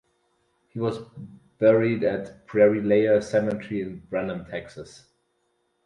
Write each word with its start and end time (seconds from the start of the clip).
He 0.69 0.79
was 0.79 0.97
buried 1.59 2.03
at 2.03 2.47
Prairie 2.47 2.81
Lea 2.81 3.21
Cemetery 3.21 3.81
in 3.83 3.99
Brenham, 4.09 4.45
Texas. 4.45 5.05